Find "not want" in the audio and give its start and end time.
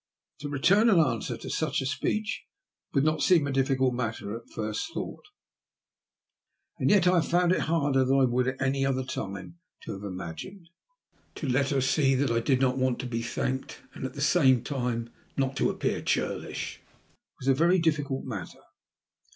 12.59-12.97